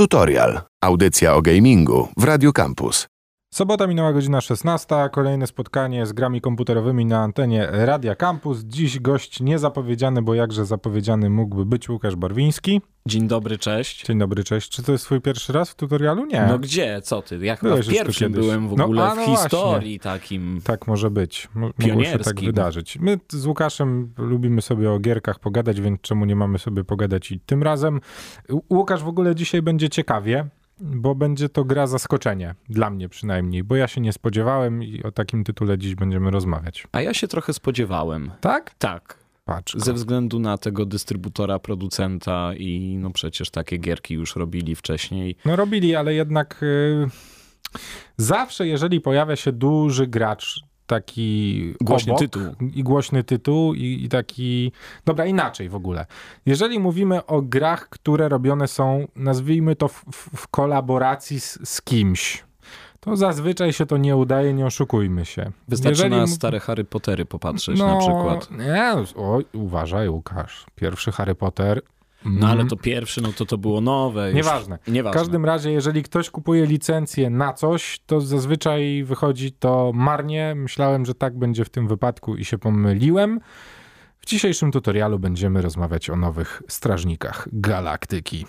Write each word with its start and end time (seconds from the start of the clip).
Tutorial. 0.00 0.60
Audycja 0.80 1.34
o 1.34 1.42
gamingu 1.42 2.08
w 2.16 2.24
Radio 2.24 2.52
Campus. 2.52 3.06
Sobota 3.54 3.86
minęła 3.86 4.12
godzina 4.12 4.40
16, 4.40 4.94
kolejne 5.12 5.46
spotkanie 5.46 6.06
z 6.06 6.12
grami 6.12 6.40
komputerowymi 6.40 7.06
na 7.06 7.18
antenie 7.18 7.68
Radia 7.70 8.14
Campus. 8.14 8.60
Dziś 8.64 9.00
gość 9.00 9.40
niezapowiedziany, 9.40 10.22
bo 10.22 10.34
jakże 10.34 10.66
zapowiedziany 10.66 11.30
mógłby 11.30 11.64
być 11.66 11.88
Łukasz 11.88 12.16
Barwiński. 12.16 12.80
Dzień 13.06 13.28
dobry, 13.28 13.58
cześć. 13.58 14.06
Dzień 14.06 14.18
dobry, 14.18 14.44
cześć. 14.44 14.70
Czy 14.70 14.82
to 14.82 14.92
jest 14.92 15.04
twój 15.04 15.20
pierwszy 15.20 15.52
raz 15.52 15.70
w 15.70 15.74
tutorialu? 15.74 16.26
Nie. 16.26 16.46
No 16.48 16.58
gdzie, 16.58 17.00
co 17.02 17.22
ty? 17.22 17.38
Ja 17.38 17.56
chyba 17.56 17.70
Byłeś 17.72 17.88
pierwszym 17.88 18.32
byłem 18.32 18.68
w 18.68 18.76
No, 18.76 18.84
ogóle 18.84 19.12
no 19.16 19.22
w 19.22 19.24
historii 19.24 20.00
takim. 20.00 20.60
Tak 20.64 20.86
może 20.86 21.10
być. 21.10 21.48
M- 21.56 21.72
Mogło 21.88 22.04
się 22.04 22.18
tak 22.18 22.40
wydarzyć. 22.40 22.98
My 23.00 23.18
z 23.32 23.46
Łukaszem 23.46 24.12
lubimy 24.18 24.62
sobie 24.62 24.90
o 24.90 24.98
gierkach 24.98 25.38
pogadać, 25.38 25.80
więc 25.80 26.00
czemu 26.00 26.24
nie 26.24 26.36
mamy 26.36 26.58
sobie 26.58 26.84
pogadać 26.84 27.32
i 27.32 27.40
tym 27.40 27.62
razem. 27.62 28.00
Łukasz 28.70 29.02
w 29.02 29.08
ogóle 29.08 29.34
dzisiaj 29.34 29.62
będzie 29.62 29.88
ciekawie, 29.88 30.48
bo 30.80 31.14
będzie 31.14 31.48
to 31.48 31.64
gra 31.64 31.86
zaskoczenie. 31.86 32.54
Dla 32.68 32.90
mnie 32.90 33.08
przynajmniej, 33.08 33.64
bo 33.64 33.76
ja 33.76 33.88
się 33.88 34.00
nie 34.00 34.12
spodziewałem 34.12 34.82
i 34.82 35.02
o 35.02 35.12
takim 35.12 35.44
tytule 35.44 35.78
dziś 35.78 35.94
będziemy 35.94 36.30
rozmawiać. 36.30 36.86
A 36.92 37.00
ja 37.00 37.14
się 37.14 37.28
trochę 37.28 37.52
spodziewałem. 37.52 38.30
Tak? 38.40 38.74
Tak. 38.74 39.20
Patrz. 39.44 39.74
Ze 39.76 39.92
względu 39.92 40.38
na 40.38 40.58
tego 40.58 40.86
dystrybutora, 40.86 41.58
producenta 41.58 42.54
i 42.54 42.96
no 42.98 43.10
przecież 43.10 43.50
takie 43.50 43.78
gierki 43.78 44.14
już 44.14 44.36
robili 44.36 44.76
wcześniej. 44.76 45.36
No 45.44 45.56
robili, 45.56 45.96
ale 45.96 46.14
jednak 46.14 46.62
y, 46.62 47.06
zawsze, 48.16 48.66
jeżeli 48.66 49.00
pojawia 49.00 49.36
się 49.36 49.52
duży 49.52 50.06
gracz, 50.06 50.60
taki 50.90 51.74
Głośny 51.80 52.12
obok, 52.12 52.20
tytuł. 52.20 52.42
i 52.74 52.82
głośny 52.82 53.24
tytuł 53.24 53.74
i, 53.74 54.04
i 54.04 54.08
taki... 54.08 54.72
Dobra, 55.04 55.26
inaczej 55.26 55.68
w 55.68 55.74
ogóle. 55.74 56.06
Jeżeli 56.46 56.78
mówimy 56.78 57.26
o 57.26 57.42
grach, 57.42 57.88
które 57.88 58.28
robione 58.28 58.68
są, 58.68 59.06
nazwijmy 59.16 59.76
to 59.76 59.88
w, 59.88 60.04
w, 60.12 60.48
kolaboracji 60.48 61.40
z, 61.40 61.58
z 61.68 61.82
kimś, 61.82 62.44
to 63.00 63.16
zazwyczaj 63.16 63.72
się 63.72 63.86
to 63.86 63.96
nie 63.96 64.16
udaje, 64.16 64.54
nie 64.54 64.66
oszukujmy 64.66 65.24
się. 65.24 65.50
Wystarczy 65.68 66.02
Jeżeli 66.02 66.16
na 66.16 66.26
stare 66.26 66.60
Harry 66.60 66.84
Pottery 66.84 67.24
popatrzeć 67.24 67.78
no, 67.78 67.94
na 67.94 68.00
przykład. 68.00 68.50
Nie, 68.50 68.94
oj, 69.16 69.44
uważaj 69.52 70.08
Łukasz. 70.08 70.66
Pierwszy 70.74 71.12
Harry 71.12 71.34
Potter... 71.34 71.82
No 72.24 72.46
ale 72.46 72.60
mm, 72.60 72.68
to 72.68 72.76
pierwszy, 72.76 73.20
no 73.20 73.32
to 73.32 73.46
to 73.46 73.58
było 73.58 73.80
nowe. 73.80 74.26
Już. 74.26 74.36
Nieważne. 74.36 74.78
W 74.86 74.92
Nieważne. 74.92 75.20
każdym 75.20 75.44
razie, 75.44 75.72
jeżeli 75.72 76.02
ktoś 76.02 76.30
kupuje 76.30 76.66
licencję 76.66 77.30
na 77.30 77.52
coś, 77.52 78.00
to 78.06 78.20
zazwyczaj 78.20 79.04
wychodzi 79.04 79.52
to 79.52 79.92
marnie. 79.94 80.54
Myślałem, 80.56 81.06
że 81.06 81.14
tak 81.14 81.38
będzie 81.38 81.64
w 81.64 81.70
tym 81.70 81.88
wypadku 81.88 82.36
i 82.36 82.44
się 82.44 82.58
pomyliłem. 82.58 83.40
W 84.18 84.26
dzisiejszym 84.26 84.72
tutorialu 84.72 85.18
będziemy 85.18 85.62
rozmawiać 85.62 86.10
o 86.10 86.16
nowych 86.16 86.62
strażnikach 86.68 87.48
galaktyki, 87.52 88.46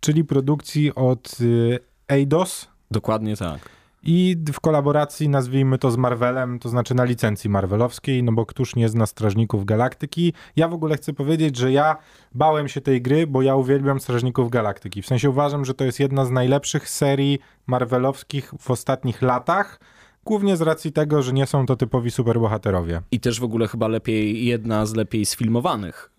czyli 0.00 0.24
produkcji 0.24 0.94
od 0.94 1.40
y, 1.40 1.78
Eidos 2.08 2.68
Dokładnie 2.90 3.36
tak. 3.36 3.75
I 4.06 4.36
w 4.52 4.60
kolaboracji, 4.60 5.28
nazwijmy 5.28 5.78
to 5.78 5.90
z 5.90 5.96
Marvelem, 5.96 6.58
to 6.58 6.68
znaczy 6.68 6.94
na 6.94 7.04
licencji 7.04 7.50
marvelowskiej, 7.50 8.22
no 8.22 8.32
bo 8.32 8.46
któż 8.46 8.76
nie 8.76 8.88
zna 8.88 9.06
Strażników 9.06 9.64
Galaktyki. 9.64 10.32
Ja 10.56 10.68
w 10.68 10.74
ogóle 10.74 10.96
chcę 10.96 11.12
powiedzieć, 11.12 11.56
że 11.56 11.72
ja 11.72 11.96
bałem 12.34 12.68
się 12.68 12.80
tej 12.80 13.02
gry, 13.02 13.26
bo 13.26 13.42
ja 13.42 13.54
uwielbiam 13.54 14.00
Strażników 14.00 14.50
Galaktyki. 14.50 15.02
W 15.02 15.06
sensie 15.06 15.30
uważam, 15.30 15.64
że 15.64 15.74
to 15.74 15.84
jest 15.84 16.00
jedna 16.00 16.24
z 16.24 16.30
najlepszych 16.30 16.88
serii 16.88 17.38
marvelowskich 17.66 18.52
w 18.60 18.70
ostatnich 18.70 19.22
latach, 19.22 19.80
głównie 20.24 20.56
z 20.56 20.60
racji 20.60 20.92
tego, 20.92 21.22
że 21.22 21.32
nie 21.32 21.46
są 21.46 21.66
to 21.66 21.76
typowi 21.76 22.10
superbohaterowie. 22.10 23.00
I 23.10 23.20
też 23.20 23.40
w 23.40 23.44
ogóle 23.44 23.68
chyba 23.68 23.88
lepiej, 23.88 24.46
jedna 24.46 24.86
z 24.86 24.94
lepiej 24.94 25.26
sfilmowanych, 25.26 26.10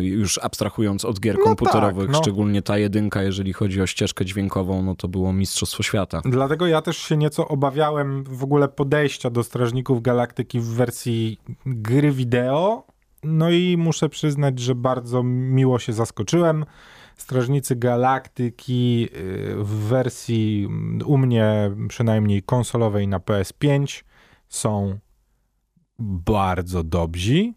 już 0.00 0.38
abstrahując 0.38 1.04
od 1.04 1.20
gier 1.20 1.36
No 1.38 1.44
komputerowych, 1.44 2.06
tak, 2.06 2.12
no. 2.12 2.22
szczególnie 2.22 2.62
ta 2.62 2.78
jedynka, 2.78 3.22
jeżeli 3.22 3.52
chodzi 3.52 3.82
o 3.82 3.86
ścieżkę 3.86 4.24
dźwiękową, 4.24 4.82
no 4.82 4.94
to 4.94 5.08
było 5.08 5.32
Mistrzostwo 5.32 5.82
Świata. 5.82 6.20
Dlatego 6.24 6.66
ja 6.66 6.82
też 6.82 6.96
się 6.96 7.16
nieco 7.16 7.48
obawiałem 7.48 8.24
w 8.24 8.44
ogóle 8.44 8.68
podejścia 8.68 9.30
do 9.30 9.42
Strażników 9.42 10.02
Galaktyki 10.02 10.60
w 10.60 10.66
wersji 10.66 11.38
gry 11.66 12.12
wideo. 12.12 12.86
No 13.24 13.50
i 13.50 13.76
muszę 13.76 14.08
przyznać, 14.08 14.58
że 14.58 14.74
bardzo 14.74 15.22
miło 15.22 15.78
się 15.78 15.92
zaskoczyłem. 15.92 16.64
Strażnicy 17.16 17.76
Galaktyki 17.76 19.08
y, 19.16 19.54
w 19.64 19.68
wersji 19.68 20.64
mm, 20.68 21.06
u 21.06 21.18
mnie 21.18 21.70
przynajmniej 21.88 22.42
konsolowej 22.42 23.08
na 23.08 23.18
PS5 23.18 24.04
są 24.48 24.98
bardzo 25.98 26.82
dobrzy, 26.84 27.52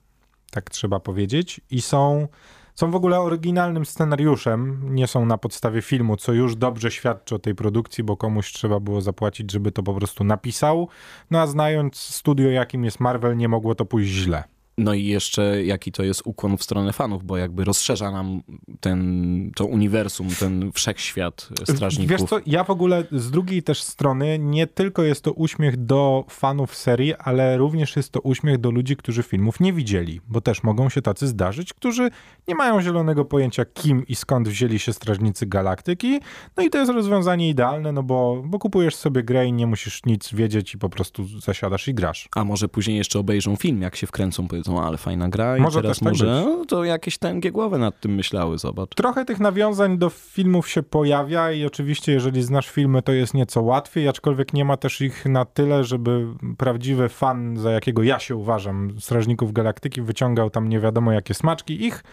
tak 0.52 0.69
trzeba 0.69 1.00
powiedzieć, 1.00 1.62
i 1.72 1.81
są 1.81 2.28
są 2.75 2.91
w 2.91 2.96
ogóle 2.96 3.19
oryginalnym 3.19 3.85
scenariuszem, 3.85 4.81
nie 4.96 5.08
są 5.08 5.25
na 5.25 5.38
podstawie 5.38 5.81
filmu, 5.81 6.18
co 6.18 6.34
już 6.34 6.56
dobrze 6.56 6.91
świadczy 6.91 7.35
o 7.35 7.40
tej 7.40 7.56
produkcji, 7.56 8.03
bo 8.03 8.18
komuś 8.18 8.53
trzeba 8.53 8.80
było 8.80 9.02
zapłacić, 9.02 9.52
żeby 9.52 9.72
to 9.72 9.84
po 9.84 9.94
prostu 9.94 10.24
napisał. 10.24 10.88
No 11.31 11.41
a 11.41 11.47
znając 11.47 11.97
studio, 11.97 12.50
jakim 12.50 12.85
jest 12.85 13.00
Marvel, 13.00 13.38
nie 13.38 13.47
mogło 13.47 13.75
to 13.75 13.85
pójść 13.85 14.12
źle. 14.12 14.44
No 14.80 14.94
i 14.94 15.06
jeszcze 15.06 15.64
jaki 15.64 15.92
to 15.92 16.04
jest 16.04 16.22
ukłon 16.26 16.58
w 16.58 16.64
stronę 16.64 16.94
fanów, 16.94 17.24
bo 17.24 17.38
jakby 17.38 17.64
rozszerza 17.64 18.12
nam 18.12 18.42
ten, 18.80 19.52
to 19.56 19.66
uniwersum, 19.66 20.28
ten 20.40 20.72
wszechświat 20.72 21.50
strażników. 21.64 22.12
Wiesz 22.12 22.30
co, 22.30 22.40
ja 22.46 22.64
w 22.64 22.70
ogóle 22.70 23.04
z 23.12 23.32
drugiej 23.32 23.64
też 23.64 23.84
strony 23.84 24.40
nie 24.40 24.68
tylko 24.68 25.04
jest 25.04 25.24
to 25.24 25.32
uśmiech 25.32 25.78
do 25.78 26.26
fanów 26.30 26.76
serii, 26.76 27.16
ale 27.16 27.58
również 27.58 27.96
jest 27.96 28.12
to 28.12 28.20
uśmiech 28.20 28.58
do 28.58 28.72
ludzi, 28.72 28.96
którzy 28.96 29.24
filmów 29.24 29.60
nie 29.60 29.74
widzieli, 29.74 30.22
bo 30.28 30.42
też 30.42 30.64
mogą 30.64 30.90
się 30.90 31.02
tacy 31.02 31.28
zdarzyć, 31.28 31.74
którzy 31.74 32.09
nie 32.48 32.56
mają 32.56 32.82
zielonego 32.82 33.26
pojęcia 33.26 33.66
kim 33.66 34.08
i 34.08 34.16
skąd 34.16 34.50
wzięli 34.50 34.80
się 34.80 34.94
Strażnicy 34.94 35.46
Galaktyki. 35.46 36.20
No 36.58 36.64
i 36.64 36.70
to 36.70 36.78
jest 36.78 36.92
rozwiązanie 36.92 37.50
idealne, 37.50 37.92
no 37.92 38.04
bo, 38.04 38.44
bo 38.46 38.59
kupujesz 38.59 38.96
sobie 38.96 39.24
grę 39.24 39.48
i 39.48 39.54
nie 39.54 39.68
musisz 39.68 40.06
nic 40.06 40.34
wiedzieć 40.34 40.74
i 40.74 40.78
po 40.78 40.90
prostu 40.90 41.26
zasiadasz 41.40 41.88
i 41.88 41.94
grasz. 41.94 42.30
A 42.36 42.44
może 42.44 42.68
później 42.68 42.98
jeszcze 42.98 43.20
obejrzą 43.20 43.56
film, 43.56 43.82
jak 43.82 43.96
się 43.96 44.08
wkręcą, 44.08 44.48
powiedzą, 44.67 44.88
ale 44.88 44.97
fajna 44.97 45.29
gra 45.29 45.57
i 45.57 45.61
Może 45.61 45.81
teraz 45.81 46.00
tak 46.00 46.09
może 46.09 46.25
no, 46.45 46.66
to 46.66 46.83
jakieś 46.83 47.17
tęgie 47.17 47.51
głowy 47.51 47.78
nad 47.78 48.00
tym 48.00 48.16
myślały, 48.16 48.57
zobacz. 48.57 48.89
Trochę 48.95 49.25
tych 49.25 49.39
nawiązań 49.39 49.97
do 49.97 50.09
filmów 50.09 50.69
się 50.69 50.83
pojawia 50.83 51.51
i 51.51 51.66
oczywiście 51.66 52.11
jeżeli 52.11 52.44
znasz 52.44 52.69
filmy, 52.69 53.01
to 53.01 53.11
jest 53.11 53.33
nieco 53.33 53.61
łatwiej, 53.61 54.07
aczkolwiek 54.07 54.53
nie 54.53 54.66
ma 54.66 54.78
też 54.78 55.01
ich 55.01 55.25
na 55.25 55.45
tyle, 55.45 55.83
żeby 55.83 56.28
prawdziwy 56.57 57.09
fan, 57.09 57.57
za 57.57 57.72
jakiego 57.72 58.03
ja 58.03 58.19
się 58.19 58.35
uważam, 58.35 59.00
Strażników 59.00 59.53
Galaktyki, 59.53 60.01
wyciągał 60.01 60.50
tam 60.50 60.69
nie 60.69 60.79
wiadomo 60.79 61.11
jakie 61.11 61.34
smaczki. 61.34 61.85
Ich 61.85 62.03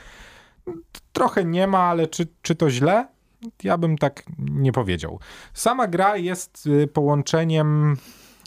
trochę 1.13 1.45
nie 1.45 1.67
ma, 1.67 1.79
ale 1.79 2.07
czy, 2.07 2.27
czy 2.43 2.55
to 2.55 2.71
źle? 2.71 3.09
Ja 3.63 3.79
bym 3.79 3.99
tak 3.99 4.23
nie 4.39 4.73
powiedział. 4.73 5.19
Sama 5.55 5.87
gra 5.87 6.17
jest 6.17 6.67
y, 6.67 6.87
połączeniem 6.87 7.97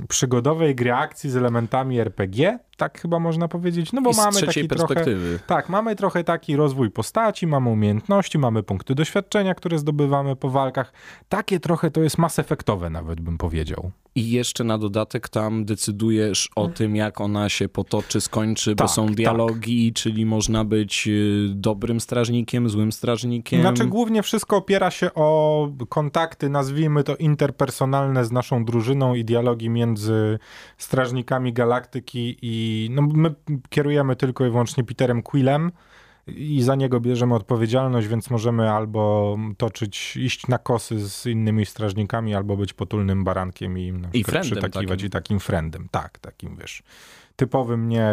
przygodowej 0.09 0.75
gry 0.75 0.93
akcji 0.93 1.29
z 1.29 1.37
elementami 1.37 1.99
RPG, 1.99 2.59
tak 2.77 3.01
chyba 3.01 3.19
można 3.19 3.47
powiedzieć, 3.47 3.93
no 3.93 4.01
bo 4.01 4.09
I 4.09 4.13
z 4.13 4.17
mamy 4.17 4.41
taki 4.41 4.67
trochę... 4.67 4.87
perspektywy. 4.87 5.39
Tak, 5.47 5.69
mamy 5.69 5.95
trochę 5.95 6.23
taki 6.23 6.55
rozwój 6.55 6.91
postaci, 6.91 7.47
mamy 7.47 7.69
umiejętności, 7.69 8.37
mamy 8.37 8.63
punkty 8.63 8.95
doświadczenia, 8.95 9.55
które 9.55 9.79
zdobywamy 9.79 10.35
po 10.35 10.49
walkach. 10.49 10.93
Takie 11.29 11.59
trochę 11.59 11.91
to 11.91 12.01
jest 12.01 12.17
mass 12.17 12.39
efektowe 12.39 12.89
nawet 12.89 13.21
bym 13.21 13.37
powiedział. 13.37 13.91
I 14.15 14.31
jeszcze 14.31 14.63
na 14.63 14.77
dodatek 14.77 15.29
tam 15.29 15.65
decydujesz 15.65 16.49
o 16.55 16.67
tym, 16.67 16.95
jak 16.95 17.21
ona 17.21 17.49
się 17.49 17.69
potoczy, 17.69 18.21
skończy, 18.21 18.75
bo 18.75 18.83
Tak, 18.83 18.89
są 18.89 19.05
tak. 19.07 19.15
dialogi, 19.15 19.93
czyli 19.93 20.25
można 20.25 20.65
być 20.65 21.07
y, 21.07 21.47
dobrym 21.49 21.99
strażnikiem, 21.99 22.69
złym 22.69 22.91
strażnikiem. 22.91 23.61
Znaczy 23.61 23.85
głównie 23.85 24.23
wszystko 24.23 24.57
opiera 24.57 24.91
się 24.91 25.13
o 25.15 25.69
kontakty, 25.89 26.49
nazwijmy 26.49 27.03
to 27.03 27.15
interpersonalne 27.15 28.25
z 28.25 28.31
naszą 28.31 28.65
drużyną 28.65 29.15
i 29.15 29.25
dialogi 29.25 29.69
między 29.69 30.39
strażnikami 30.77 31.53
galaktyki 31.53 32.37
i 32.41 32.66
no 32.91 33.01
my 33.01 33.35
kierujemy 33.69 34.15
tylko 34.15 34.45
i 34.45 34.49
wyłącznie 34.49 34.83
Peterem 34.83 35.21
Quillem 35.23 35.71
i 36.27 36.61
za 36.61 36.75
niego 36.75 36.99
bierzemy 36.99 37.35
odpowiedzialność, 37.35 38.07
więc 38.07 38.29
możemy 38.29 38.71
albo 38.71 39.37
toczyć, 39.57 40.17
iść 40.17 40.47
na 40.47 40.57
kosy 40.57 41.09
z 41.09 41.25
innymi 41.25 41.65
strażnikami, 41.65 42.35
albo 42.35 42.57
być 42.57 42.73
potulnym 42.73 43.23
barankiem 43.23 43.77
i 43.77 43.85
im 43.87 44.01
na 44.01 44.09
I 44.13 44.23
przytakiwać 44.23 44.73
takim. 44.73 45.07
i 45.07 45.09
takim 45.09 45.39
friendem. 45.39 45.87
Tak, 45.91 46.19
takim 46.19 46.55
wiesz. 46.55 46.83
Typowym 47.35 47.89
nie, 47.89 48.11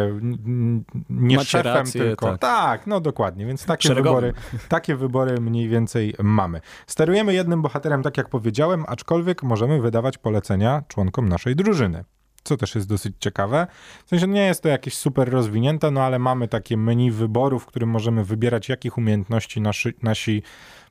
nie 1.09 1.37
Macie 1.37 1.49
szefem, 1.49 1.73
rację, 1.73 2.01
tylko. 2.01 2.25
tak. 2.25 2.39
Tak. 2.39 2.87
no 2.87 2.99
dokładnie. 2.99 3.45
Więc 3.45 3.65
takie 3.65 3.87
Szeregowym. 3.87 4.33
wybory, 4.33 4.33
takie 4.69 4.95
wybory 4.95 5.41
mniej 5.41 5.69
więcej 5.69 6.13
mamy. 6.23 6.61
Sterujemy 6.87 7.33
jednym 7.33 7.61
bohaterem, 7.61 8.03
tak 8.03 8.17
jak 8.17 8.29
powiedziałem, 8.29 8.85
aczkolwiek 8.87 9.43
możemy 9.43 9.81
wydawać 9.81 10.17
polecenia 10.17 10.83
członkom 10.87 11.29
naszej 11.29 11.55
drużyny. 11.55 12.03
Co 12.45 12.57
też 12.57 12.75
jest 12.75 12.87
dosyć 12.87 13.15
ciekawe. 13.19 13.67
W 14.05 14.09
sensie 14.09 14.27
nie 14.27 14.45
jest 14.45 14.63
to 14.63 14.69
jakieś 14.69 14.97
super 14.97 15.29
rozwinięte, 15.29 15.91
no 15.91 16.01
ale 16.01 16.19
mamy 16.19 16.47
takie 16.47 16.77
menu 16.77 17.11
wyboru, 17.11 17.59
w 17.59 17.65
którym 17.65 17.89
możemy 17.89 18.23
wybierać, 18.23 18.69
jakich 18.69 18.97
umiejętności 18.97 19.61
nasi, 19.61 19.93
nasi 20.03 20.43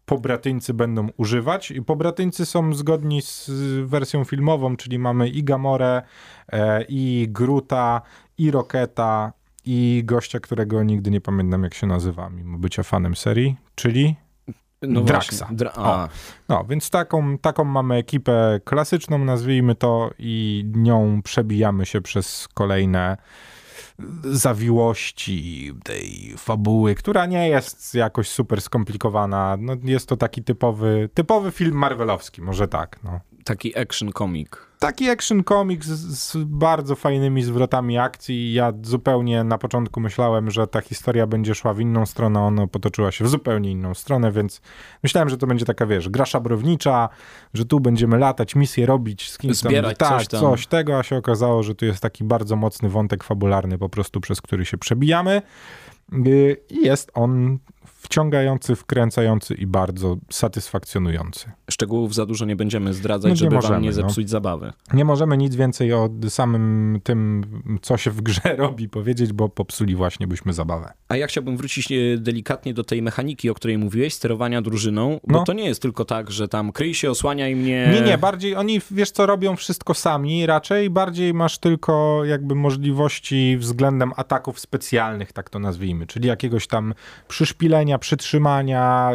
pobratyńcy 0.07 0.75
będą 0.75 1.09
używać. 1.17 1.71
I 1.71 1.83
pobratyńcy 1.83 2.47
są 2.47 2.75
zgodni 2.75 3.23
z 3.23 3.51
wersją 3.85 4.25
filmową, 4.25 4.77
czyli 4.77 4.99
mamy 4.99 5.29
i 5.29 5.45
Gamorę, 5.45 6.03
e, 6.53 6.85
i 6.89 7.27
Gruta, 7.31 8.03
i 8.39 8.51
Roketa, 8.51 9.33
i 9.65 10.03
gościa, 10.05 10.41
którego 10.41 10.83
nigdy 10.83 11.11
nie 11.11 11.21
pamiętam 11.21 11.65
jak 11.65 11.75
się 11.75 11.87
nazywa, 11.87 12.31
mimo 12.31 12.59
bycia 12.59 12.83
fanem 12.83 13.17
serii, 13.17 13.57
czyli 13.75 14.17
No 14.89 15.01
Draxa. 15.01 15.49
Dra- 15.53 15.73
O. 15.77 16.09
No, 16.49 16.65
więc 16.69 16.91
taką, 16.91 17.39
taką 17.39 17.65
mamy 17.65 17.95
ekipę 17.95 18.61
klasyczną, 18.65 19.19
nazwijmy 19.19 19.75
to, 19.75 20.11
i 20.19 20.65
nią 20.75 21.23
przebijamy 21.23 21.87
się 21.87 22.01
przez 22.01 22.49
kolejne 22.55 23.17
zawiłości 24.25 25.73
tej 25.85 26.35
fabuły, 26.39 26.95
która 26.95 27.27
nie 27.27 27.49
jest 27.49 27.95
jakoś 27.95 28.29
super 28.29 28.61
skomplikowana. 28.61 29.57
No, 29.61 29.77
jest 29.85 30.09
to 30.09 30.17
taki 30.17 30.45
typowy, 30.45 31.09
typowy 31.15 31.51
film 31.51 31.75
marvelowski, 31.77 32.43
może 32.43 32.69
tak. 32.69 32.99
No. 33.05 33.21
Taki 33.45 33.79
action 33.79 34.13
comic. 34.13 34.49
Taki 34.79 35.11
action 35.11 35.45
comic 35.45 35.85
z, 35.85 36.19
z 36.19 36.37
bardzo 36.45 36.95
fajnymi 36.95 37.43
zwrotami 37.43 37.99
akcji. 37.99 38.53
Ja 38.53 38.73
zupełnie 38.83 39.45
na 39.45 39.59
początku 39.59 40.01
myślałem, 40.01 40.51
że 40.51 40.67
ta 40.67 40.81
historia 40.81 41.27
będzie 41.27 41.55
szła 41.55 41.75
w 41.75 41.81
inną 41.81 42.07
stronę, 42.07 42.41
ona 42.41 42.67
potoczyła 42.67 43.13
się 43.13 43.25
w 43.25 43.29
zupełnie 43.29 43.71
inną 43.71 43.95
stronę, 43.95 44.33
więc 44.33 44.61
myślałem, 45.03 45.29
że 45.29 45.39
to 45.39 45.47
będzie 45.47 45.65
taka, 45.65 45.87
wiesz, 45.87 46.09
gra 46.09 46.25
szabrownicza, 46.25 47.09
że 47.55 47.65
tu 47.65 47.81
będziemy 47.81 48.19
latać, 48.19 48.55
misje 48.55 48.87
robić, 48.87 49.31
z 49.31 49.39
kimś 49.39 49.61
tam, 49.61 49.71
Zbierać 49.71 49.99
tak, 49.99 50.19
coś 50.19 50.29
tam. 50.29 50.41
coś 50.41 50.67
tego, 50.67 50.99
a 50.99 51.03
się 51.03 51.17
okazało, 51.17 51.63
że 51.63 51.75
tu 51.75 51.85
jest 51.85 52.01
taki 52.01 52.25
bardzo 52.25 52.57
mocny 52.57 52.89
wątek 52.89 53.25
fabularny 53.25 53.79
po 53.79 53.89
prostu, 53.89 54.21
przez 54.21 54.41
który 54.41 54.65
się 54.65 54.79
przebijamy. 54.79 55.43
Yy, 56.13 56.57
I 56.71 56.87
jest 56.87 57.11
on 57.15 57.59
wciągający, 57.87 58.77
wkręcający 58.77 59.55
i 59.55 59.67
bardzo 59.67 60.17
satysfakcjonujący. 60.31 61.53
Szczegółów 61.71 62.15
za 62.15 62.27
dużo 62.27 62.45
nie 62.45 62.57
będziemy 62.57 62.95
zdradzać, 62.95 63.29
No 63.29 63.35
nie 63.35 63.37
żeby 63.37 63.55
możemy, 63.57 63.75
wam 63.75 63.83
nie 63.83 63.89
no. 63.89 63.95
zepsuć 63.95 64.31
zabawy. 64.31 64.73
Nie 64.93 65.05
możemy 65.05 65.37
nic 65.37 65.57
więcej 65.57 65.93
o 65.93 66.11
samym 66.29 67.01
tym, 67.05 67.45
co 67.83 67.97
się 67.97 68.11
w 68.11 68.21
grze 68.23 68.57
robi, 68.57 68.89
powiedzieć, 68.89 69.33
bo 69.33 69.49
popsuli 69.49 69.95
właśnie 69.97 70.27
byśmy 70.27 70.53
zabawę. 70.53 70.93
A 71.09 71.17
ja 71.17 71.27
chciałbym 71.27 71.57
wrócić 71.57 71.93
e, 71.93 71.95
delikatnie 72.19 72.75
do 72.75 72.85
tej 72.85 73.03
mechaniki, 73.03 73.51
o 73.51 73.55
której 73.55 73.79
mówiłeś, 73.79 74.15
sterowania 74.15 74.63
drużyną, 74.63 75.21
bo 75.29 75.39
No. 75.39 75.45
to 75.45 75.53
nie 75.53 75.65
jest 75.65 75.83
tylko 75.83 76.05
tak, 76.05 76.31
że 76.31 76.49
tam 76.49 76.73
kryj 76.73 76.95
się, 76.95 77.11
osłaniaj 77.11 77.57
mnie. 77.57 77.91
Nie, 77.95 78.01
nie, 78.01 78.19
bardziej 78.19 78.57
oni, 78.57 78.81
wiesz 78.91 79.11
co, 79.11 79.27
robią 79.27 79.57
wszystko 79.57 79.95
sami 79.95 80.47
raczej, 80.47 80.91
bardziej 80.91 81.35
masz 81.35 81.59
tylko 81.59 82.25
jakby 82.25 82.55
możliwości 82.55 83.57
względem 83.59 84.13
ataków 84.17 84.61
specjalnych, 84.61 85.33
tak 85.33 85.51
to 85.51 85.59
nazwijmy, 85.59 85.94
czyli 86.07 86.29
jakiegoś 86.29 86.67
tam 86.67 86.95
przyszpilenia, 87.29 87.99
przytrzymania, 87.99 89.11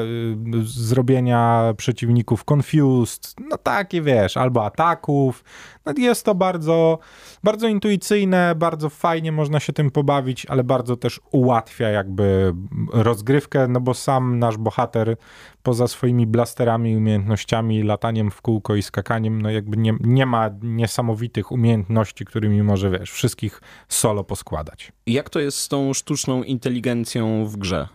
y, 0.56 0.64
zrobienia 0.64 1.74
przeciwników 1.78 2.44
confused, 2.52 3.36
no 3.50 3.58
takie 3.58 4.02
wiesz, 4.02 4.38
albo 4.38 4.66
ataków. 4.66 5.44
No 5.86 5.94
jest 5.98 6.26
to 6.26 6.36
bardzo, 6.36 7.00
bardzo 7.44 7.68
intuicyjne, 7.68 8.56
bardzo 8.56 8.90
fajnie 8.90 9.32
można 9.32 9.60
się 9.60 9.74
tym 9.74 9.92
pobawić, 9.92 10.46
ale 10.46 10.64
bardzo 10.64 10.98
też 10.98 11.20
ułatwia 11.32 11.90
jakby 11.90 12.54
rozgrywkę, 12.94 13.68
no 13.68 13.80
bo 13.82 13.94
sam 13.94 14.40
nasz 14.40 14.58
bohater 14.58 15.16
poza 15.64 15.88
swoimi 15.88 16.28
blasterami, 16.28 16.98
umiejętnościami, 16.98 17.84
lataniem 17.84 18.32
w 18.32 18.42
kółko 18.42 18.76
i 18.76 18.84
skakaniem, 18.84 19.42
no 19.42 19.50
jakby 19.50 19.78
nie, 19.78 19.94
nie 20.00 20.26
ma 20.26 20.50
niesamowitych 20.62 21.52
umiejętności, 21.52 22.26
którymi 22.26 22.64
może, 22.64 22.90
wiesz, 22.90 23.12
wszystkich 23.12 23.62
solo 23.88 24.24
poskładać. 24.24 24.92
Jak 25.08 25.30
to 25.30 25.40
jest 25.40 25.58
z 25.58 25.68
tą 25.68 25.94
sztuczną 25.94 26.44
inteligencją 26.44 26.69
w 27.46 27.58
grze? 27.58 27.88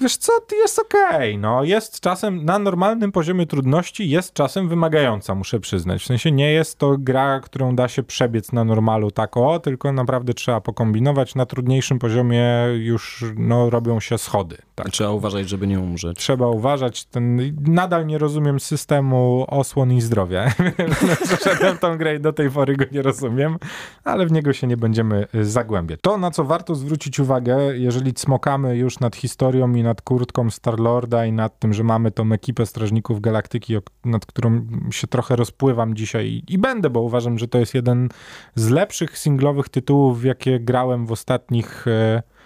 Wiesz 0.00 0.16
co, 0.16 0.32
jest 0.56 0.78
okej, 0.78 1.38
no 1.38 1.64
jest 1.64 2.00
czasem, 2.00 2.44
na 2.44 2.58
normalnym 2.58 3.12
poziomie 3.12 3.46
trudności 3.46 4.10
jest 4.10 4.32
czasem 4.32 4.68
wymagająca, 4.68 5.34
muszę 5.34 5.60
przyznać. 5.60 6.02
W 6.02 6.06
sensie 6.06 6.32
nie 6.32 6.52
jest 6.52 6.78
to 6.78 6.96
gra, 6.98 7.40
którą 7.40 7.76
da 7.76 7.88
się 7.88 8.02
przebiec 8.02 8.52
na 8.52 8.64
normalu 8.64 9.10
tak 9.10 9.36
o, 9.36 9.60
tylko 9.60 9.92
naprawdę 9.92 10.34
trzeba 10.34 10.60
pokombinować. 10.60 11.34
Na 11.34 11.46
trudniejszym 11.46 11.98
poziomie 11.98 12.44
już, 12.78 13.24
no, 13.36 13.70
robią 13.70 14.00
się 14.00 14.18
schody. 14.18 14.67
Tak. 14.78 14.92
Trzeba 14.92 15.10
uważać, 15.10 15.48
żeby 15.48 15.66
nie 15.66 15.80
umrzeć. 15.80 16.18
Trzeba 16.18 16.46
uważać, 16.46 17.04
ten, 17.04 17.40
nadal 17.60 18.06
nie 18.06 18.18
rozumiem 18.18 18.60
systemu 18.60 19.44
osłon 19.48 19.92
i 19.92 20.00
zdrowia. 20.00 20.52
Przeszedłem 21.26 21.78
tą 21.78 21.98
grę 21.98 22.16
i 22.16 22.20
do 22.20 22.32
tej 22.32 22.50
pory 22.50 22.76
go 22.76 22.84
nie 22.92 23.02
rozumiem, 23.02 23.58
ale 24.04 24.26
w 24.26 24.32
niego 24.32 24.52
się 24.52 24.66
nie 24.66 24.76
będziemy 24.76 25.26
y, 25.34 25.44
zagłębiać. 25.44 26.00
To, 26.02 26.18
na 26.18 26.30
co 26.30 26.44
warto 26.44 26.74
zwrócić 26.74 27.20
uwagę, 27.20 27.78
jeżeli 27.78 28.14
cmokamy 28.14 28.76
już 28.76 29.00
nad 29.00 29.16
historią 29.16 29.74
i 29.74 29.82
nad 29.82 30.02
kurtką 30.02 30.50
Starlorda 30.50 31.26
i 31.26 31.32
nad 31.32 31.58
tym, 31.58 31.72
że 31.72 31.84
mamy 31.84 32.10
tą 32.10 32.32
ekipę 32.32 32.66
Strażników 32.66 33.20
Galaktyki, 33.20 33.76
nad 34.04 34.26
którą 34.26 34.66
się 34.90 35.06
trochę 35.06 35.36
rozpływam 35.36 35.94
dzisiaj 35.94 36.42
i, 36.48 36.58
będę, 36.58 36.90
bo 36.90 37.00
uważam, 37.00 37.38
że 37.38 37.48
to 37.48 37.58
jest 37.58 37.74
jeden 37.74 38.08
z 38.54 38.68
lepszych 38.68 39.18
singlowych 39.18 39.68
tytułów, 39.68 40.24
jakie 40.24 40.60
grałem 40.60 41.06
w 41.06 41.12
ostatnich... 41.12 41.86
y, 41.86 42.37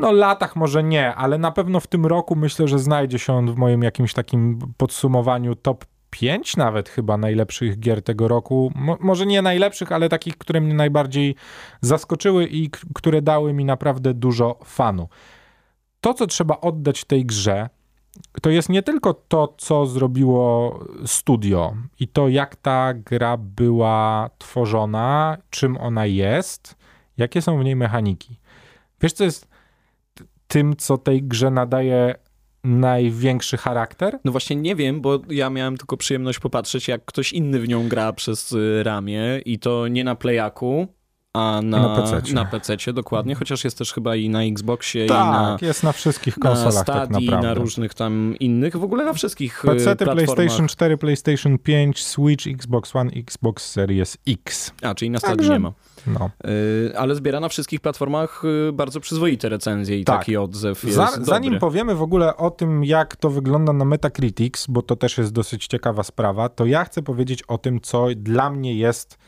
no 0.00 0.12
latach 0.12 0.56
może 0.56 0.82
nie, 0.82 1.14
ale 1.14 1.38
na 1.38 1.50
pewno 1.50 1.80
w 1.80 1.86
tym 1.86 2.06
roku 2.06 2.36
myślę, 2.36 2.68
że 2.68 2.78
znajdzie 2.78 3.18
się 3.18 3.32
on 3.32 3.54
w 3.54 3.56
moim 3.56 3.82
jakimś 3.82 4.14
takim 4.14 4.58
podsumowaniu 4.76 5.54
top 5.54 5.84
5 6.10 6.56
nawet 6.56 6.88
chyba 6.88 7.16
najlepszych 7.16 7.80
gier 7.80 8.02
tego 8.02 8.28
roku. 8.28 8.72
Mo- 8.74 8.98
może 9.00 9.26
nie 9.26 9.42
najlepszych, 9.42 9.92
ale 9.92 10.08
takich, 10.08 10.38
które 10.38 10.60
mnie 10.60 10.74
najbardziej 10.74 11.34
zaskoczyły 11.80 12.46
i 12.46 12.70
które 12.94 13.22
dały 13.22 13.52
mi 13.52 13.64
naprawdę 13.64 14.14
dużo 14.14 14.58
fanu. 14.64 15.08
To, 16.00 16.14
co 16.14 16.26
trzeba 16.26 16.60
oddać 16.60 17.04
tej 17.04 17.26
grze, 17.26 17.68
to 18.42 18.50
jest 18.50 18.68
nie 18.68 18.82
tylko 18.82 19.14
to, 19.14 19.54
co 19.58 19.86
zrobiło 19.86 20.78
studio 21.06 21.74
i 22.00 22.08
to, 22.08 22.28
jak 22.28 22.56
ta 22.56 22.94
gra 22.94 23.36
była 23.36 24.30
tworzona, 24.38 25.36
czym 25.50 25.76
ona 25.76 26.06
jest, 26.06 26.76
jakie 27.16 27.42
są 27.42 27.58
w 27.58 27.64
niej 27.64 27.76
mechaniki. 27.76 28.40
Wiesz, 29.00 29.12
co 29.12 29.24
jest 29.24 29.49
tym, 30.50 30.76
co 30.76 30.98
tej 30.98 31.22
grze 31.22 31.50
nadaje 31.50 32.14
największy 32.64 33.56
charakter? 33.56 34.18
No 34.24 34.32
właśnie 34.32 34.56
nie 34.56 34.76
wiem, 34.76 35.00
bo 35.00 35.18
ja 35.28 35.50
miałem 35.50 35.76
tylko 35.76 35.96
przyjemność 35.96 36.38
popatrzeć, 36.38 36.88
jak 36.88 37.04
ktoś 37.04 37.32
inny 37.32 37.60
w 37.60 37.68
nią 37.68 37.88
gra 37.88 38.12
przez 38.12 38.52
y, 38.52 38.82
ramię 38.82 39.40
i 39.44 39.58
to 39.58 39.88
nie 39.88 40.04
na 40.04 40.14
Playaku, 40.14 40.86
a 41.32 41.60
na, 41.64 41.88
Na 41.88 41.96
pececie. 42.02 42.34
na 42.34 42.44
pececie, 42.44 42.92
dokładnie, 42.92 43.34
chociaż 43.34 43.64
jest 43.64 43.78
też 43.78 43.92
chyba 43.92 44.16
i 44.16 44.28
na 44.28 44.42
Xboxie, 44.44 45.06
i 45.06 45.08
na, 45.08 45.48
Tak, 45.52 45.62
jest 45.62 45.82
na 45.82 45.92
wszystkich 45.92 46.38
na 46.38 46.42
konsolach 46.50 46.74
tak 46.84 47.06
Stadii, 47.06 47.26
naprawdę. 47.26 47.48
na 47.48 47.54
różnych 47.54 47.94
tam 47.94 48.34
innych, 48.40 48.76
w 48.76 48.84
ogóle 48.84 49.04
na 49.04 49.12
wszystkich 49.12 49.64
y, 49.64 49.68
PC. 49.68 49.96
PlayStation 49.96 50.68
4, 50.68 50.98
PlayStation 50.98 51.58
5, 51.58 52.04
Switch, 52.04 52.46
Xbox 52.46 52.96
One, 52.96 53.10
Xbox 53.16 53.70
Series 53.70 54.18
X. 54.28 54.72
A, 54.82 54.94
czyli 54.94 55.10
na 55.10 55.18
Stadii 55.18 55.36
Także- 55.36 55.52
nie 55.52 55.58
ma. 55.58 55.72
No. 56.06 56.30
Y, 56.46 56.98
ale 56.98 57.14
zbiera 57.14 57.40
na 57.40 57.48
wszystkich 57.48 57.80
platformach 57.80 58.42
y, 58.68 58.72
bardzo 58.72 59.00
przyzwoite 59.00 59.48
recenzje 59.48 59.98
i 59.98 60.04
Tak. 60.04 60.18
taki 60.18 60.36
odzew 60.36 60.84
jest 60.84 60.96
Za, 60.96 61.06
dobry. 61.06 61.24
zanim 61.24 61.58
powiemy 61.58 61.94
w 61.94 62.02
ogóle 62.02 62.36
o 62.36 62.50
tym, 62.50 62.84
jak 62.84 63.16
to 63.16 63.30
wygląda 63.30 63.72
na 63.72 63.84
Metacritics, 63.84 64.66
bo 64.66 64.82
to 64.82 64.96
też 64.96 65.18
jest 65.18 65.32
dosyć 65.32 65.66
ciekawa 65.66 66.02
sprawa, 66.02 66.48
to 66.48 66.66
ja 66.66 66.84
chcę 66.84 67.02
powiedzieć 67.02 67.42
o 67.42 67.58
tym, 67.58 67.80
co 67.80 68.06
dla 68.16 68.50
mnie 68.50 68.74
jest 68.74 69.18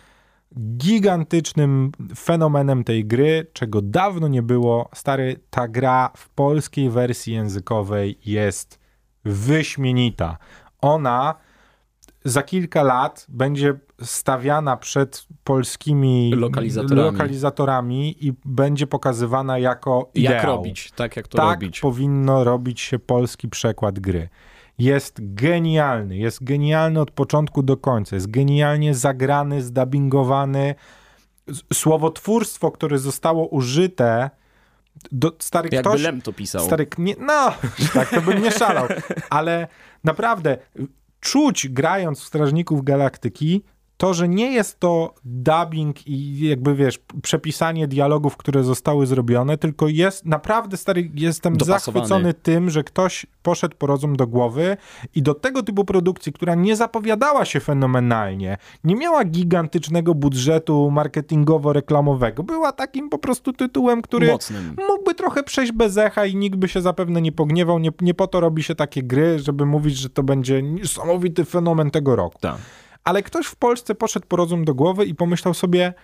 gigantycznym 0.77 1.93
fenomenem 2.17 2.85
tej 2.85 3.05
gry, 3.05 3.47
czego 3.53 3.83
dawno 3.83 4.29
nie 4.29 4.43
było. 4.43 4.89
Stary, 4.95 5.37
ta 5.51 5.69
gra 5.69 6.11
w 6.17 6.29
polskiej 6.29 6.91
wersji 6.91 7.33
językowej 7.35 8.19
jest 8.25 8.79
wyśmienita. 9.25 10.39
Ona 10.81 11.35
za 12.25 12.43
kilka 12.43 12.83
lat 12.83 13.27
będzie 13.29 13.75
stawiana 14.03 14.77
przed 14.77 15.27
polskimi 15.45 16.33
Lokalizatorami. 16.35 17.13
lokalizatorami 17.13 18.27
i 18.27 18.33
będzie 18.45 18.87
pokazywana 18.87 19.59
jako 19.59 20.11
ideał. 20.15 20.35
Jak 20.35 20.45
robić, 20.45 20.91
tak 20.97 21.17
jak 21.17 21.29
to 21.29 21.39
tak 21.39 21.61
robić. 21.61 21.81
powinno 21.81 22.45
robić 22.45 22.81
się 22.81 22.99
polski 22.99 23.49
przekład 23.49 24.01
gry. 24.01 24.29
Jest 24.79 25.17
genialny, 25.19 26.17
jest 26.17 26.45
genialny 26.45 27.01
od 27.01 27.11
początku 27.11 27.63
do 27.63 27.77
końca, 27.77 28.17
jest 28.17 28.31
genialnie 28.31 28.95
zagrany, 28.95 29.63
zdubbingowany. 29.63 30.75
Słowotwórstwo, 31.73 32.71
które 32.71 32.99
zostało 32.99 33.47
użyte, 33.49 34.31
do, 35.13 35.33
stary 35.39 35.69
Jakby 35.73 35.91
ktoś... 35.91 36.03
Lem 36.03 36.23
to 36.23 36.33
pisał. 36.33 36.67
Stary, 36.67 36.87
nie, 36.99 37.15
no, 37.21 37.53
tak 37.95 38.11
to 38.11 38.21
bym 38.21 38.43
nie 38.43 38.51
szalał, 38.51 38.87
ale 39.31 39.69
naprawdę 40.05 40.59
czuć 41.21 41.69
grając 41.69 42.21
w 42.21 42.25
Strażników 42.25 42.85
Galaktyki 42.85 43.63
to, 43.97 44.15
że 44.15 44.29
nie 44.29 44.53
jest 44.53 44.81
to 44.81 45.15
dubbing 45.25 46.07
i 46.07 46.49
jakby 46.49 46.75
wiesz, 46.75 47.01
przepisanie 47.23 47.89
dialogów, 47.89 48.37
które 48.37 48.65
zostały 48.65 49.07
zrobione, 49.07 49.59
tylko 49.59 49.89
jest 49.89 50.27
naprawdę 50.27 50.77
stary, 50.77 51.11
jestem 51.15 51.61
zachwycony 51.61 52.35
tym, 52.35 52.71
że 52.71 52.85
ktoś 52.85 53.27
poszedł 53.43 53.77
po 53.77 53.87
rozum 53.87 54.17
do 54.17 54.27
głowy 54.27 54.77
i 55.15 55.23
do 55.23 55.35
tego 55.35 55.63
typu 55.63 55.85
produkcji, 55.85 56.33
która 56.33 56.55
nie 56.55 56.77
zapowiadała 56.77 57.45
się 57.45 57.61
fenomenalnie, 57.61 58.57
nie 58.85 58.97
miała 58.97 59.25
gigantycznego 59.25 60.15
budżetu 60.15 60.91
marketingowo-reklamowego, 60.91 62.43
była 62.43 62.73
takim 62.73 63.09
po 63.09 63.19
prostu 63.19 63.53
tytułem, 63.53 64.03
który 64.03 64.27
Mocnym. 64.27 64.77
mógłby 64.89 65.15
trochę 65.15 65.43
przejść 65.43 65.73
bez 65.73 65.97
echa 65.97 66.27
i 66.27 66.37
nikt 66.37 66.57
by 66.57 66.69
się 66.69 66.81
zapewne 66.81 67.23
nie 67.23 67.33
pogniewał. 67.33 67.79
Nie, 67.79 67.91
nie 68.01 68.15
po 68.15 68.27
to 68.27 68.41
robi 68.41 68.63
się 68.63 68.75
takie 68.75 69.03
gry, 69.03 69.39
żeby 69.39 69.67
mówić, 69.67 69.97
że 69.97 70.11
to 70.11 70.23
będzie 70.23 70.63
niesamowity 70.63 71.45
fenomen 71.45 71.91
tego 71.91 72.17
roku. 72.17 72.39
Tak. 72.41 72.57
Ale 73.05 73.23
ktoś 73.23 73.47
w 73.47 73.57
Polsce 73.57 73.95
poszedł 73.95 74.27
po 74.27 74.37
rozum 74.37 74.65
do 74.65 74.75
głowy 74.75 75.05
i 75.05 75.15
pomyślał 75.15 75.55
sobie, 75.55 75.95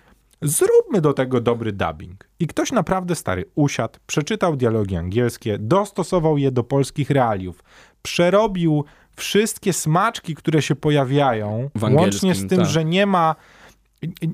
Zróbmy 0.41 1.01
do 1.01 1.13
tego 1.13 1.41
dobry 1.41 1.71
dubbing. 1.71 2.29
I 2.39 2.47
ktoś 2.47 2.71
naprawdę 2.71 3.15
stary 3.15 3.45
usiadł, 3.55 3.99
przeczytał 4.07 4.55
dialogi 4.55 4.95
angielskie, 4.95 5.57
dostosował 5.59 6.37
je 6.37 6.51
do 6.51 6.63
polskich 6.63 7.09
realiów, 7.09 7.63
przerobił 8.01 8.85
wszystkie 9.15 9.73
smaczki, 9.73 10.35
które 10.35 10.61
się 10.61 10.75
pojawiają, 10.75 11.69
łącznie 11.91 12.35
z 12.35 12.47
tym, 12.47 12.59
tak. 12.59 12.67
że 12.67 12.85
nie 12.85 13.05
ma. 13.05 13.35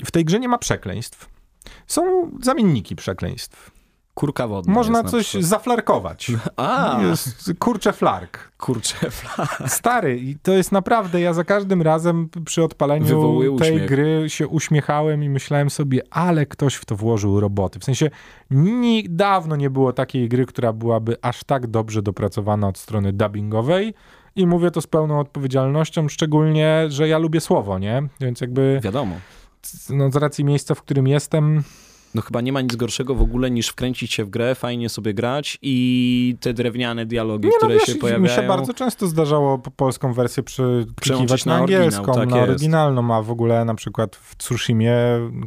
W 0.05 0.11
tej 0.11 0.25
grze 0.25 0.39
nie 0.39 0.47
ma 0.47 0.57
przekleństw. 0.57 1.29
Są 1.87 2.31
zamienniki 2.43 2.95
przekleństw. 2.95 3.71
Kurka 4.15 4.47
wodna 4.47 4.73
Można 4.73 5.03
coś 5.03 5.33
zaflarkować. 5.33 6.31
A, 6.57 6.99
Jest 7.03 7.53
kurcze 7.59 7.93
flark. 7.93 8.51
kurczę, 8.57 8.95
Stary, 9.67 10.17
i 10.19 10.35
to 10.43 10.51
jest 10.51 10.71
naprawdę, 10.71 11.21
ja 11.21 11.33
za 11.33 11.43
każdym 11.43 11.81
razem 11.81 12.29
przy 12.45 12.63
odpaleniu 12.63 13.57
tej 13.57 13.81
gry 13.85 14.23
się 14.27 14.47
uśmiechałem 14.47 15.23
i 15.23 15.29
myślałem 15.29 15.69
sobie, 15.69 16.01
ale 16.11 16.45
ktoś 16.45 16.75
w 16.75 16.85
to 16.85 16.95
włożył 16.95 17.39
roboty. 17.39 17.79
W 17.79 17.83
sensie 17.83 18.09
ni, 18.51 19.05
dawno 19.09 19.55
nie 19.55 19.69
było 19.69 19.93
takiej 19.93 20.29
gry, 20.29 20.45
która 20.45 20.73
byłaby 20.73 21.17
aż 21.21 21.43
tak 21.43 21.67
dobrze 21.67 22.01
dopracowana 22.01 22.67
od 22.67 22.77
strony 22.77 23.13
dubbingowej 23.13 23.93
i 24.35 24.47
mówię 24.47 24.71
to 24.71 24.81
z 24.81 24.87
pełną 24.87 25.19
odpowiedzialnością, 25.19 26.09
szczególnie, 26.09 26.85
że 26.89 27.07
ja 27.07 27.17
lubię 27.17 27.41
słowo, 27.41 27.79
nie? 27.79 28.03
Więc 28.19 28.41
jakby 28.41 28.79
wiadomo. 28.83 29.15
no, 29.89 30.11
z 30.11 30.15
racji 30.15 30.45
miejsca, 30.45 30.75
w 30.75 30.81
którym 30.81 31.07
jestem, 31.07 31.63
No 32.15 32.21
chyba 32.21 32.41
nie 32.41 32.53
ma 32.53 32.61
nic 32.61 32.75
gorszego 32.75 33.15
w 33.15 33.21
ogóle 33.21 33.51
niż 33.51 33.67
wkręcić 33.67 34.13
się 34.13 34.25
w 34.25 34.29
grę, 34.29 34.55
fajnie 34.55 34.89
sobie 34.89 35.13
grać 35.13 35.57
i 35.61 36.37
te 36.39 36.53
drewniane 36.53 37.05
dialogi, 37.05 37.45
Nie 37.47 37.51
no, 37.53 37.57
które 37.57 37.73
wiesz, 37.73 37.83
się 37.83 37.93
Mi 37.93 37.99
pojawiają. 37.99 38.35
się 38.41 38.47
bardzo 38.47 38.73
często 38.73 39.07
zdarzało 39.07 39.57
po- 39.59 39.71
polską 39.71 40.13
wersję 40.13 40.43
przeklikiwać 40.43 41.45
na 41.45 41.53
na 41.53 41.59
angielską, 41.59 42.01
oryginał, 42.01 42.15
tak 42.19 42.29
na 42.29 42.37
jest. 42.37 42.49
oryginalną, 42.49 43.15
a 43.15 43.21
w 43.21 43.31
ogóle 43.31 43.65
na 43.65 43.75
przykład 43.75 44.15
w 44.15 44.35
Tsushimie, 44.35 44.95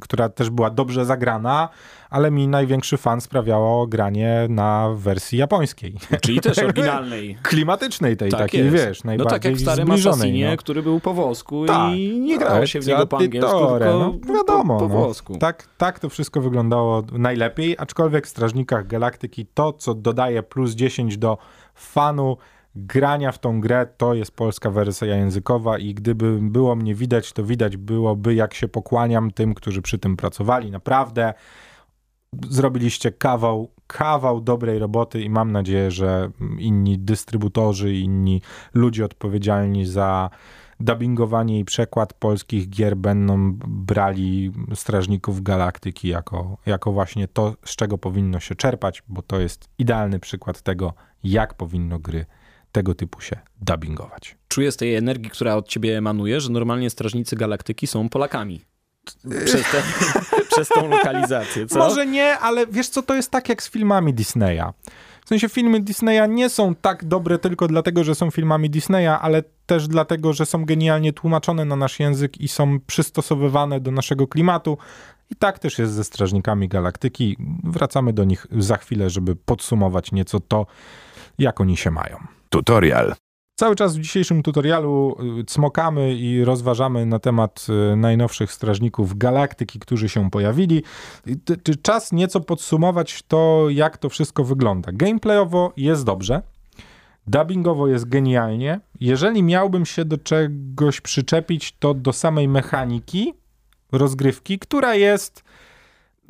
która 0.00 0.28
też 0.28 0.50
była 0.50 0.70
dobrze 0.70 1.04
zagrana, 1.04 1.68
ale 2.11 2.31
mi 2.31 2.49
największy 2.49 2.97
fan 2.97 3.21
sprawiało 3.21 3.87
granie 3.87 4.47
na 4.49 4.88
wersji 4.95 5.38
japońskiej. 5.38 5.95
Czyli 6.23 6.41
też 6.41 6.59
oryginalnej. 6.59 7.38
Klimatycznej 7.43 8.17
tej, 8.17 8.31
Tak 8.31 8.41
takiej, 8.41 8.65
jest. 8.65 8.77
wiesz, 8.77 9.05
No 9.05 9.09
najbardziej 9.09 9.33
tak 9.33 9.45
jak 9.45 9.55
w 9.55 9.61
starym 9.61 9.87
zbliżonej. 9.87 10.19
Assassinie, 10.19 10.50
no. 10.50 10.57
który 10.57 10.83
był 10.83 11.00
po 11.00 11.15
włosku 11.15 11.67
Tak. 11.67 11.93
i 11.95 12.21
nie 12.21 12.38
grało 12.38 12.67
się 12.67 12.81
w 12.81 12.87
niego 12.87 13.07
po 13.07 13.19
angielsku, 13.19 13.67
tylko 13.79 13.99
no, 13.99 14.35
wiadomo, 14.35 14.79
po, 14.79 14.88
po 14.88 14.95
no. 14.95 15.00
włosku. 15.00 15.38
Tak, 15.38 15.69
tak 15.79 15.99
to 15.99 16.09
wszystko 16.09 16.41
wyglądało 16.41 17.03
najlepiej, 17.12 17.77
aczkolwiek 17.79 18.27
w 18.27 18.29
Strażnikach 18.29 18.87
Galaktyki 18.87 19.47
to, 19.47 19.73
co 19.73 19.95
dodaje 19.95 20.43
plus 20.43 20.73
10 20.73 21.19
do 21.19 21.38
fanu 21.75 22.37
grania 22.75 23.33
w 23.33 23.38
tą 23.38 23.61
grę, 23.61 23.87
to 23.97 24.15
jest 24.15 24.37
polska 24.37 24.71
wersja 24.71 25.17
językowa 25.17 25.79
i 25.79 25.95
gdyby 25.95 26.38
było 26.41 26.77
mnie 26.77 26.95
widać, 26.95 27.33
to 27.33 27.45
widać 27.45 27.77
byłoby, 27.77 28.35
jak 28.35 28.55
się 28.55 28.69
pokłaniam 28.69 29.31
tym, 29.31 29.55
którzy 29.55 29.83
przy 29.83 29.99
tym 29.99 30.17
pracowali. 30.17 30.71
Naprawdę 30.71 31.35
zrobiliście 32.50 33.12
kawał, 33.12 33.70
kawał 33.87 34.40
dobrej 34.40 34.78
roboty 34.78 35.23
i 35.23 35.30
mam 35.30 35.52
nadzieję, 35.52 35.90
że 35.90 36.30
inni 36.58 36.99
dystrybutorzy, 36.99 37.94
inni 37.94 38.42
ludzie 38.75 39.04
odpowiedzialni 39.04 39.87
za 39.87 40.30
dubbingowanie 40.80 41.58
i 41.58 41.64
przekład 41.64 42.12
polskich 42.12 42.68
gier 42.68 42.97
będą 42.97 43.52
brali 43.66 44.52
Strażników 44.75 45.42
Galaktyki 45.42 46.08
jako, 46.08 46.56
jako 46.66 46.92
właśnie 46.92 47.28
to, 47.28 47.54
z 47.64 47.76
czego 47.76 47.99
powinno 47.99 48.40
się 48.40 48.54
czerpać, 48.54 49.02
bo 49.08 49.23
to 49.23 49.40
jest 49.40 49.68
idealny 49.78 50.20
przykład 50.20 50.62
tego, 50.62 50.94
jak 51.25 51.54
powinno 51.54 51.99
gry 51.99 52.26
tego 52.73 52.94
typu 52.94 53.20
się 53.20 53.37
dubbingować. 53.61 54.37
Czuję 54.49 54.73
z 54.73 54.76
tej 54.76 54.94
energii, 54.94 55.30
która 55.30 55.54
od 55.54 55.68
ciebie 55.68 55.99
emanuje, 55.99 56.40
że 56.40 56.50
normalnie 56.50 56.90
Strażnicy 56.90 57.37
Galaktyki 57.37 57.87
są 57.87 58.08
Polakami. 58.08 58.67
Przez, 59.45 59.62
te, 59.62 59.83
przez 60.53 60.69
tą 60.69 60.88
lokalizację, 60.88 61.67
co? 61.67 61.79
Może 61.79 62.07
nie, 62.07 62.38
ale 62.38 62.67
wiesz 62.67 62.88
co, 62.88 63.03
to 63.03 63.15
jest 63.15 63.31
tak 63.31 63.49
jak 63.49 63.62
z 63.62 63.71
filmami 63.71 64.15
Disneya. 64.15 64.73
W 65.25 65.29
sensie 65.29 65.49
filmy 65.49 65.81
Disneya 65.81 66.29
nie 66.29 66.49
są 66.49 66.75
tak 66.75 67.05
dobre 67.05 67.38
tylko 67.38 67.69
dlatego, 67.69 68.05
że 68.05 68.15
są 68.15 68.31
filmami 68.31 68.71
Disneya, 68.71 69.19
ale 69.21 69.43
też 69.67 69.88
dlatego, 69.88 70.33
że 70.33 70.47
są 70.47 70.65
genialnie 70.65 71.12
tłumaczone 71.12 71.65
na 71.65 71.77
nasz 71.77 72.00
język 72.00 72.41
i 72.41 72.49
są 72.49 72.81
przystosowywane 72.87 73.81
do 73.81 73.91
naszego 73.91 74.27
klimatu. 74.27 74.79
I 75.31 75.37
tak 75.37 75.59
też 75.59 75.79
jest 75.79 75.93
ze 75.93 76.05
Strażnikami 76.05 76.69
Galaktyki. 76.69 77.37
Wracamy 77.65 78.12
do 78.12 78.25
nich 78.25 78.47
za 78.59 78.77
chwilę, 78.77 79.11
żeby 79.11 79.37
podsumować 79.37 80.12
nieco 80.12 80.41
to, 80.41 80.67
jak 81.38 81.61
oni 81.61 81.77
się 81.77 81.91
mają. 81.91 82.19
Tutorial. 82.50 83.15
Cały 83.59 83.77
czas 83.77 83.97
w 83.97 84.00
dzisiejszym 84.00 84.43
tutorialu 84.43 85.17
y, 85.41 85.45
cmokamy 85.45 86.15
i 86.15 86.45
rozważamy 86.45 87.07
na 87.07 87.19
temat 87.19 87.67
y, 87.93 87.97
najnowszych 87.97 88.53
strażników 88.53 89.19
galaktyki, 89.19 89.79
którzy 89.79 90.09
się 90.09 90.31
pojawili. 90.31 90.83
Czas 91.83 92.12
nieco 92.12 92.41
podsumować 92.41 93.23
to, 93.23 93.67
jak 93.71 93.99
to 93.99 94.09
wszystko 94.09 94.45
wygląda. 94.45 94.93
Gameplayowo 94.93 95.73
jest 95.77 96.05
dobrze, 96.05 96.43
dubbingowo 97.27 97.88
jest 97.88 98.09
genialnie. 98.09 98.81
Jeżeli 99.00 99.43
miałbym 99.43 99.87
się 99.87 100.05
do 100.05 100.19
czegoś 100.19 101.00
przyczepić, 101.00 101.77
to 101.79 101.95
do 101.95 102.12
samej 102.12 102.49
mechaniki 102.49 103.35
rozgrywki, 103.93 104.59
która 104.59 104.95
jest, 104.95 105.45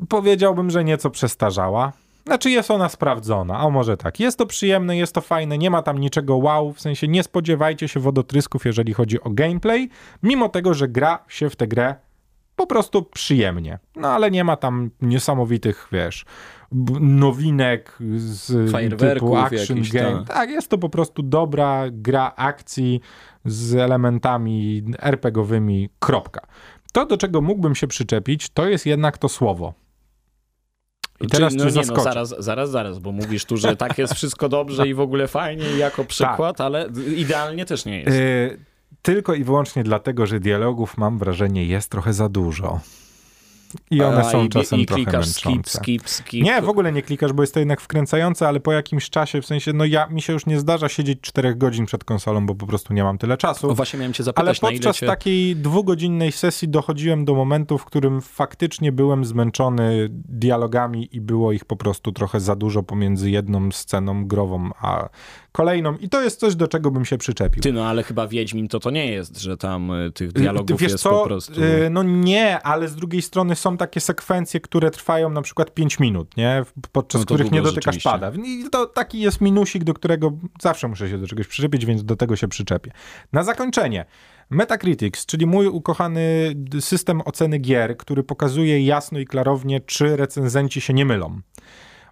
powiedziałbym, 0.09 0.69
że 0.69 0.83
nieco 0.83 1.09
przestarzała. 1.09 1.93
Znaczy 2.29 2.51
jest 2.51 2.71
ona 2.71 2.89
sprawdzona, 2.89 3.59
a 3.59 3.69
może 3.69 3.97
tak. 3.97 4.19
Jest 4.19 4.37
to 4.37 4.45
przyjemne, 4.45 4.97
jest 4.97 5.13
to 5.13 5.21
fajne, 5.21 5.57
nie 5.57 5.69
ma 5.69 5.81
tam 5.81 5.97
niczego 5.97 6.37
wow, 6.37 6.73
w 6.73 6.81
sensie 6.81 7.07
nie 7.07 7.23
spodziewajcie 7.23 7.87
się 7.87 7.99
wodotrysków, 7.99 8.65
jeżeli 8.65 8.93
chodzi 8.93 9.21
o 9.21 9.29
gameplay, 9.29 9.89
mimo 10.23 10.49
tego, 10.49 10.73
że 10.73 10.87
gra 10.87 11.25
się 11.27 11.49
w 11.49 11.55
tę 11.55 11.67
grę 11.67 11.95
po 12.55 12.67
prostu 12.67 13.03
przyjemnie. 13.03 13.79
No 13.95 14.07
ale 14.07 14.31
nie 14.31 14.43
ma 14.43 14.55
tam 14.57 14.89
niesamowitych, 15.01 15.87
wiesz, 15.91 16.25
nowinek 17.01 17.97
z 18.15 18.71
typu 18.99 19.37
action 19.37 19.77
jakichś, 19.77 19.91
game. 19.91 20.17
tak. 20.17 20.27
Tak, 20.27 20.49
jest 20.49 20.69
to 20.69 20.77
po 20.77 20.89
prostu 20.89 21.23
dobra 21.23 21.83
gra 21.91 22.33
akcji 22.35 23.01
z 23.45 23.75
elementami 23.75 24.83
RPGowymi, 24.99 25.89
kropka. 25.99 26.47
To, 26.93 27.05
do 27.05 27.17
czego 27.17 27.41
mógłbym 27.41 27.75
się 27.75 27.87
przyczepić, 27.87 28.49
to 28.49 28.67
jest 28.67 28.85
jednak 28.85 29.17
to 29.17 29.29
słowo. 29.29 29.73
I 31.21 31.27
teraz 31.27 31.53
Czyli, 31.53 31.63
no 31.63 31.81
nie, 31.81 31.87
no, 31.87 32.03
zaraz, 32.03 32.35
zaraz, 32.39 32.71
zaraz, 32.71 32.99
bo 32.99 33.11
mówisz 33.11 33.45
tu, 33.45 33.57
że 33.57 33.75
tak 33.75 33.97
jest 33.97 34.13
wszystko 34.13 34.49
dobrze 34.49 34.87
i 34.87 34.93
w 34.93 34.99
ogóle 34.99 35.27
fajnie 35.27 35.65
jako 35.77 36.05
przykład, 36.05 36.61
ale 36.61 36.89
idealnie 37.15 37.65
też 37.65 37.85
nie 37.85 37.99
jest. 37.99 38.17
Y, 38.17 38.59
tylko 39.01 39.33
i 39.33 39.43
wyłącznie 39.43 39.83
dlatego, 39.83 40.25
że 40.25 40.39
dialogów 40.39 40.97
mam 40.97 41.17
wrażenie 41.17 41.65
jest 41.65 41.91
trochę 41.91 42.13
za 42.13 42.29
dużo. 42.29 42.79
I 43.91 44.01
one 44.01 44.31
są 44.31 44.43
i, 44.43 44.49
czasem 44.49 44.79
i 44.79 44.85
trochę 44.85 45.03
klikasz 45.03 45.27
skip, 45.27 45.45
męczące. 45.45 45.77
skip, 45.77 46.09
skip. 46.09 46.43
Nie, 46.43 46.61
w 46.61 46.69
ogóle 46.69 46.91
nie 46.91 47.01
klikasz, 47.01 47.33
bo 47.33 47.43
jest 47.43 47.53
to 47.53 47.59
jednak 47.59 47.81
wkręcające, 47.81 48.47
ale 48.47 48.59
po 48.59 48.71
jakimś 48.71 49.09
czasie, 49.09 49.41
w 49.41 49.45
sensie, 49.45 49.73
no 49.73 49.85
ja, 49.85 50.07
mi 50.07 50.21
się 50.21 50.33
już 50.33 50.45
nie 50.45 50.59
zdarza 50.59 50.89
siedzieć 50.89 51.19
4 51.21 51.55
godzin 51.55 51.85
przed 51.85 52.03
konsolą, 52.03 52.45
bo 52.45 52.55
po 52.55 52.67
prostu 52.67 52.93
nie 52.93 53.03
mam 53.03 53.17
tyle 53.17 53.37
czasu. 53.37 53.69
O, 53.69 53.75
właśnie 53.75 53.99
miałem 53.99 54.13
cię 54.13 54.23
Ale 54.23 54.25
zapytać, 54.25 54.61
na 54.61 54.69
ile 54.69 54.77
podczas 54.77 54.97
cię... 54.97 55.07
takiej 55.07 55.55
dwugodzinnej 55.55 56.31
sesji 56.31 56.67
dochodziłem 56.67 57.25
do 57.25 57.35
momentu, 57.35 57.77
w 57.77 57.85
którym 57.85 58.21
faktycznie 58.21 58.91
byłem 58.91 59.25
zmęczony 59.25 60.07
dialogami 60.11 61.09
i 61.11 61.21
było 61.21 61.51
ich 61.51 61.65
po 61.65 61.75
prostu 61.75 62.11
trochę 62.11 62.39
za 62.39 62.55
dużo 62.55 62.83
pomiędzy 62.83 63.29
jedną 63.29 63.71
sceną 63.71 64.27
grową 64.27 64.69
a 64.79 65.09
kolejną. 65.51 65.97
I 65.97 66.09
to 66.09 66.21
jest 66.21 66.39
coś, 66.39 66.55
do 66.55 66.67
czego 66.67 66.91
bym 66.91 67.05
się 67.05 67.17
przyczepił. 67.17 67.63
Ty, 67.63 67.73
no 67.73 67.85
ale 67.85 68.03
chyba 68.03 68.27
Wiedźmin 68.27 68.67
to 68.67 68.79
to 68.79 68.91
nie 68.91 69.11
jest, 69.11 69.41
że 69.41 69.57
tam 69.57 69.91
y, 69.91 70.11
tych 70.11 70.31
dialogów 70.31 70.79
Wiesz 70.79 70.91
jest 70.91 71.03
co, 71.03 71.09
po 71.09 71.25
prostu... 71.25 71.63
y, 71.63 71.89
no 71.89 72.03
nie, 72.03 72.61
ale 72.61 72.87
z 72.87 72.95
drugiej 72.95 73.21
strony 73.21 73.55
są 73.59 73.77
takie 73.77 73.99
sekwencje, 73.99 74.59
które 74.59 74.91
trwają 74.91 75.29
na 75.29 75.41
przykład 75.41 75.73
5 75.73 75.99
minut, 75.99 76.37
nie? 76.37 76.63
Podczas 76.91 77.21
No 77.21 77.25
których 77.25 77.51
nie 77.51 77.61
dotykasz 77.61 78.03
pada. 78.03 78.31
I 78.45 78.65
to 78.71 78.85
taki 78.85 79.19
jest 79.19 79.41
minusik, 79.41 79.83
do 79.83 79.93
którego 79.93 80.31
zawsze 80.61 80.87
muszę 80.87 81.09
się 81.09 81.17
do 81.17 81.27
czegoś 81.27 81.47
przyczepić, 81.47 81.85
więc 81.85 82.03
do 82.03 82.15
tego 82.15 82.35
się 82.35 82.47
przyczepię. 82.47 82.91
Na 83.33 83.43
zakończenie. 83.43 84.05
Metacritics, 84.49 85.25
czyli 85.25 85.45
mój 85.45 85.67
ukochany 85.67 86.55
system 86.79 87.21
oceny 87.25 87.57
gier, 87.57 87.97
który 87.97 88.23
pokazuje 88.23 88.85
jasno 88.85 89.19
i 89.19 89.25
klarownie, 89.25 89.79
czy 89.79 90.15
recenzenci 90.17 90.81
się 90.81 90.93
nie 90.93 91.05
mylą. 91.05 91.39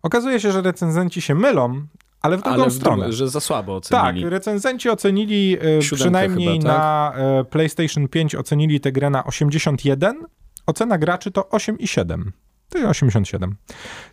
Okazuje 0.03 0.39
się, 0.39 0.51
że 0.51 0.61
recenzenci 0.61 1.21
się 1.21 1.35
mylą, 1.35 1.81
ale 2.21 2.37
w 2.37 2.41
drugą 2.41 2.61
ale 2.61 2.69
w 2.69 2.73
stronę. 2.73 2.97
drugą, 3.03 3.11
że 3.17 3.29
za 3.29 3.39
słabo 3.39 3.81
Tak, 3.81 4.03
ocenili. 4.05 4.29
recenzenci 4.29 4.89
ocenili 4.89 5.57
e, 5.57 5.81
Siódemkę 5.81 5.95
przynajmniej 5.95 6.57
chyba, 6.61 6.69
tak? 6.69 6.77
na 6.79 7.13
e, 7.39 7.43
PlayStation 7.43 8.07
5 8.07 8.35
ocenili 8.35 8.79
tę 8.79 8.91
grę 8.91 9.09
na 9.09 9.23
81, 9.23 10.25
ocena 10.67 10.97
graczy 10.97 11.31
to 11.31 11.41
8,7. 11.41 12.23
To 12.69 12.77
jest 12.77 12.89
87. 12.89 13.55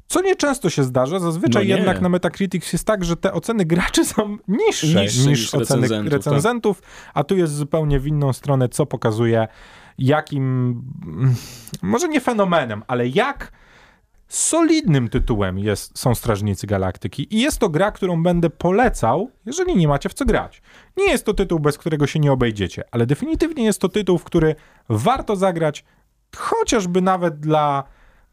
Co 0.06 0.22
nieczęsto 0.22 0.70
się 0.70 0.84
zdarza, 0.84 1.18
zazwyczaj 1.18 1.68
No 1.68 1.76
jednak 1.76 2.00
na 2.00 2.08
Metacritics 2.08 2.72
jest 2.72 2.86
tak, 2.86 3.04
że 3.04 3.16
te 3.16 3.32
oceny 3.32 3.64
graczy 3.64 4.04
są 4.04 4.38
niższe, 4.48 5.02
niż, 5.02 5.26
niż 5.26 5.54
oceny 5.54 5.82
recenzentów, 5.82 6.12
recenzentów, 6.12 6.82
a 7.14 7.24
tu 7.24 7.36
jest 7.36 7.54
zupełnie 7.54 8.00
w 8.00 8.06
inną 8.06 8.32
stronę, 8.32 8.68
co 8.68 8.86
pokazuje 8.86 9.48
jakim, 9.98 10.70
mm, 11.06 11.34
może 11.82 12.08
nie 12.08 12.20
fenomenem, 12.20 12.82
ale 12.86 13.08
jak 13.08 13.52
solidnym 14.28 15.08
tytułem 15.08 15.58
jest, 15.58 15.98
są 15.98 16.14
Strażnicy 16.14 16.66
Galaktyki 16.66 17.34
i 17.36 17.40
jest 17.40 17.58
to 17.58 17.68
gra, 17.68 17.92
którą 17.92 18.22
będę 18.22 18.50
polecał, 18.50 19.30
jeżeli 19.46 19.76
nie 19.76 19.88
macie 19.88 20.08
w 20.08 20.14
co 20.14 20.24
grać. 20.24 20.62
Nie 20.96 21.04
jest 21.04 21.24
to 21.24 21.34
tytuł, 21.34 21.60
bez 21.60 21.78
którego 21.78 22.06
się 22.06 22.18
nie 22.18 22.32
obejdziecie, 22.32 22.84
ale 22.90 23.06
definitywnie 23.06 23.64
jest 23.64 23.80
to 23.80 23.88
tytuł, 23.88 24.18
w 24.18 24.24
który 24.24 24.54
warto 24.88 25.36
zagrać 25.36 25.84
chociażby 26.34 27.02
nawet 27.02 27.40
dla, 27.40 27.84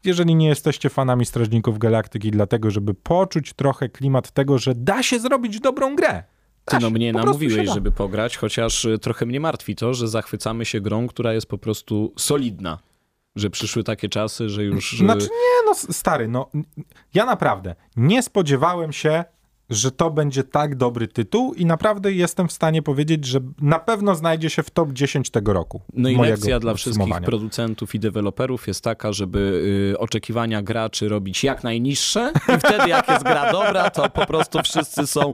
jeżeli 0.04 0.34
nie 0.34 0.48
jesteście 0.48 0.90
fanami 0.90 1.26
Strażników 1.26 1.78
Galaktyki, 1.78 2.30
dlatego, 2.30 2.70
żeby 2.70 2.94
poczuć 2.94 3.52
trochę 3.52 3.88
klimat 3.88 4.30
tego, 4.30 4.58
że 4.58 4.74
da 4.74 5.02
się 5.02 5.18
zrobić 5.20 5.60
dobrą 5.60 5.96
grę. 5.96 6.24
Ty 6.64 6.76
no 6.76 6.80
się, 6.80 6.90
mnie 6.90 7.12
namówiłeś, 7.12 7.70
żeby 7.70 7.92
pograć, 7.92 8.36
chociaż 8.36 8.84
y, 8.84 8.98
trochę 8.98 9.26
mnie 9.26 9.40
martwi 9.40 9.76
to, 9.76 9.94
że 9.94 10.08
zachwycamy 10.08 10.64
się 10.64 10.80
grą, 10.80 11.06
która 11.06 11.32
jest 11.32 11.46
po 11.46 11.58
prostu 11.58 12.12
solidna. 12.18 12.78
Że 13.36 13.50
przyszły 13.50 13.84
takie 13.84 14.08
czasy, 14.08 14.48
że 14.48 14.64
już... 14.64 14.92
y, 14.92 14.96
Znaczy 14.96 15.24
nie, 15.24 15.66
no 15.66 15.74
stary, 15.74 16.28
no 16.28 16.50
ja 17.14 17.26
naprawdę 17.26 17.74
nie 17.96 18.22
spodziewałem 18.22 18.92
się, 18.92 19.24
że 19.72 19.90
to 19.90 20.10
będzie 20.10 20.44
tak 20.44 20.76
dobry 20.76 21.08
tytuł 21.08 21.54
i 21.54 21.66
naprawdę 21.66 22.12
jestem 22.12 22.48
w 22.48 22.52
stanie 22.52 22.82
powiedzieć, 22.82 23.24
że 23.24 23.40
na 23.60 23.78
pewno 23.78 24.14
znajdzie 24.14 24.50
się 24.50 24.62
w 24.62 24.70
top 24.70 24.92
10 24.92 25.30
tego 25.30 25.52
roku. 25.52 25.80
No 25.94 26.08
i 26.08 26.16
lekcja 26.16 26.60
dla 26.60 26.74
wszystkich 26.74 27.20
producentów 27.20 27.94
i 27.94 28.00
deweloperów 28.00 28.68
jest 28.68 28.84
taka, 28.84 29.12
żeby 29.12 29.38
y, 29.94 29.98
oczekiwania 29.98 30.62
graczy 30.62 31.08
robić 31.08 31.44
jak 31.44 31.64
najniższe 31.64 32.32
i 32.56 32.58
wtedy 32.58 32.88
jak 32.88 33.08
jest 33.08 33.22
gra 33.22 33.52
dobra, 33.52 33.90
to 33.90 34.10
po 34.10 34.26
prostu 34.26 34.58
wszyscy 34.62 35.06
są 35.06 35.32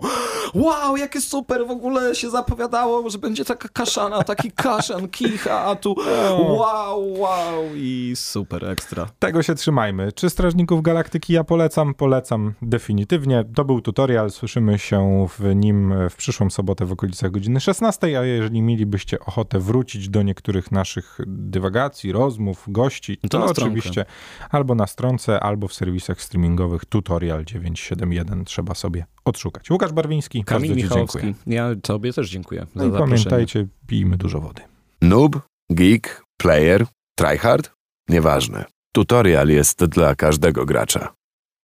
wow, 0.55 0.97
jakie 0.97 1.21
super, 1.21 1.67
w 1.67 1.71
ogóle 1.71 2.15
się 2.15 2.31
zapowiadało, 2.31 3.11
że 3.11 3.19
będzie 3.19 3.45
taka 3.45 3.69
kaszana, 3.69 4.25
taki 4.25 4.53
kaszan, 4.53 5.09
kicha, 5.09 5.65
a 5.65 5.77
tu 5.77 5.97
wow, 6.39 7.21
wow 7.21 7.65
i 7.75 8.13
super, 8.17 8.65
ekstra. 8.65 9.09
Tego 9.19 9.43
się 9.43 9.55
trzymajmy. 9.55 10.13
Czy 10.13 10.31
Strażników 10.31 10.83
Galaktyki 10.83 11.33
ja 11.33 11.45
polecam? 11.45 11.95
Polecam 11.95 12.55
definitywnie. 12.63 13.45
To 13.55 13.65
był 13.65 13.81
tutorial, 13.81 14.28
słyszymy 14.31 14.79
się 14.79 15.27
w 15.39 15.55
nim 15.55 15.95
w 16.11 16.17
przyszłą 16.17 16.51
sobotę 16.51 16.87
w 16.87 16.93
okolicach 16.93 17.31
godziny 17.31 17.61
16, 17.61 18.19
a 18.21 18.25
jeżeli 18.25 18.63
mielibyście 18.63 19.21
ochotę 19.21 19.59
wrócić 19.59 20.09
do 20.09 20.23
niektórych 20.23 20.73
naszych 20.73 21.19
dywagacji, 21.27 22.13
rozmów, 22.13 22.65
gości, 22.69 23.19
No 23.23 23.29
to, 23.29 23.39
to 23.39 23.45
oczywiście 23.47 24.05
albo 24.51 24.75
na 24.75 24.87
stronce, 24.87 25.41
albo 25.41 25.69
w 25.69 25.75
serwisach 25.75 26.23
streamingowych 26.23 26.85
tutorial 26.85 27.45
971 27.45 28.45
trzeba 28.45 28.75
sobie 28.75 29.07
odszukać. 29.25 29.71
Łukasz 29.71 29.93
Barwiński, 29.93 30.45
Kamil 30.45 30.69
bardzo 30.69 30.81
Ci 30.81 30.85
Michałowski, 30.85 31.19
dziękuję. 31.23 31.55
ja 31.57 31.69
tobie 31.83 32.13
też 32.13 32.31
dziękuję 32.31 32.67
No 32.75 32.85
za 32.85 32.91
zaproszenie. 32.91 33.11
pamiętajcie, 33.25 33.67
pijmy 33.87 34.17
dużo 34.17 34.41
wody. 34.41 34.63
Noob, 35.03 35.41
geek, 35.71 36.23
player, 36.41 36.87
tryhard? 37.19 37.71
Nieważne. 38.09 38.65
Tutorial 38.93 39.49
jest 39.49 39.85
dla 39.85 40.15
każdego 40.15 40.65
gracza. 40.67 41.13